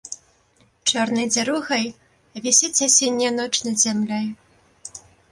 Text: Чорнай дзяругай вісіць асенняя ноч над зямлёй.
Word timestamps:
Чорнай 0.91 1.25
дзяругай 1.33 1.83
вісіць 2.45 2.83
асенняя 2.87 3.31
ноч 3.39 3.51
над 3.67 3.77
зямлёй. 3.83 4.27